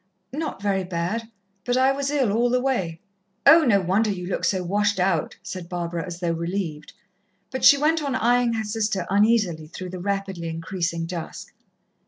"Not 0.33 0.63
very 0.63 0.83
bad, 0.83 1.29
but 1.63 1.77
I 1.77 1.91
was 1.91 2.09
ill 2.09 2.31
all 2.31 2.49
the 2.49 2.59
way." 2.59 2.99
"Oh, 3.45 3.63
no 3.65 3.79
wonder 3.79 4.09
you 4.09 4.25
look 4.25 4.43
so 4.45 4.63
washed 4.63 4.99
out," 4.99 5.35
said 5.43 5.69
Barbara, 5.69 6.03
as 6.03 6.19
though 6.21 6.31
relieved, 6.31 6.93
but 7.51 7.63
she 7.63 7.77
went 7.77 8.01
on 8.01 8.15
eyeing 8.15 8.53
her 8.53 8.63
sister 8.63 9.05
uneasily 9.11 9.67
through 9.67 9.89
the 9.91 9.99
rapidly 9.99 10.47
increasing 10.49 11.05
dusk. 11.05 11.53